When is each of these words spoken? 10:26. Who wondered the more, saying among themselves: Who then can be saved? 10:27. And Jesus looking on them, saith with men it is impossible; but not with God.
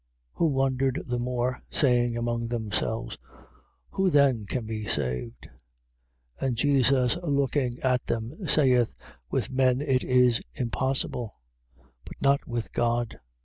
10:26. 0.33 0.37
Who 0.39 0.45
wondered 0.47 1.01
the 1.07 1.19
more, 1.19 1.61
saying 1.69 2.17
among 2.17 2.47
themselves: 2.47 3.19
Who 3.91 4.09
then 4.09 4.47
can 4.47 4.65
be 4.65 4.87
saved? 4.87 5.47
10:27. 6.41 6.47
And 6.47 6.57
Jesus 6.57 7.17
looking 7.17 7.83
on 7.83 7.99
them, 8.07 8.31
saith 8.47 8.95
with 9.29 9.51
men 9.51 9.79
it 9.79 10.03
is 10.03 10.41
impossible; 10.55 11.39
but 12.03 12.19
not 12.19 12.47
with 12.47 12.71
God. 12.73 13.19